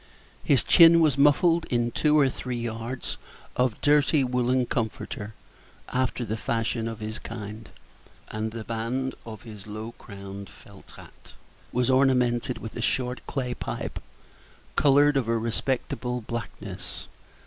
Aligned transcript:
His 0.43 0.63
chin 0.63 0.99
was 0.99 1.15
muffled 1.15 1.65
in 1.65 1.91
two 1.91 2.17
or 2.17 2.27
three 2.27 2.59
yards 2.59 3.17
of 3.55 3.79
dirty 3.81 4.23
woollen 4.23 4.65
comforter, 4.65 5.35
after 5.89 6.25
the 6.25 6.35
fashion 6.37 6.87
of 6.87 7.01
his 7.01 7.19
kind; 7.19 7.69
and 8.31 8.49
the 8.51 8.63
band 8.63 9.13
of 9.27 9.43
his 9.43 9.67
low 9.67 9.91
crowned 9.99 10.49
felt 10.49 10.93
hat 10.97 11.33
was 11.71 11.91
ornamented 11.91 12.57
with 12.57 12.75
a 12.75 12.81
short 12.81 13.21
clay 13.27 13.53
pipe, 13.53 14.01
colored 14.75 15.17
of 15.17 15.27
a 15.27 15.37
respectable 15.37 16.19
blackness. 16.21 17.07